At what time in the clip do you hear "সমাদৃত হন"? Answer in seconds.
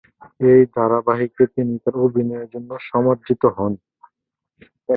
2.89-3.73